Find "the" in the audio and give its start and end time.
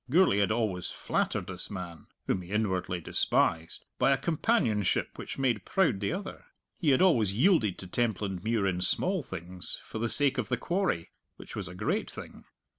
5.99-6.11, 9.99-10.09, 10.49-10.57